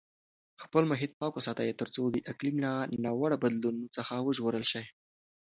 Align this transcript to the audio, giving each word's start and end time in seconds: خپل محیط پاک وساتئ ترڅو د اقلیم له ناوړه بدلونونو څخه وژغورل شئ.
خپل 0.63 0.83
محیط 0.91 1.11
پاک 1.19 1.33
وساتئ 1.35 1.69
ترڅو 1.81 2.03
د 2.11 2.17
اقلیم 2.31 2.55
له 2.65 2.71
ناوړه 3.03 3.37
بدلونونو 3.43 3.87
څخه 3.97 4.13
وژغورل 4.27 4.65
شئ. 4.71 4.83